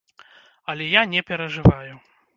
Але 0.73 0.87
я 0.99 1.03
не 1.13 1.21
перажываю. 1.31 1.93